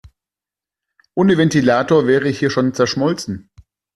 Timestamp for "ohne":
1.13-1.37